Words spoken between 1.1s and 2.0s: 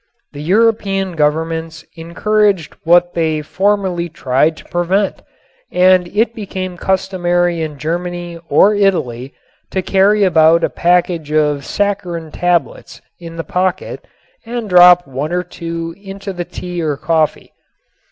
governments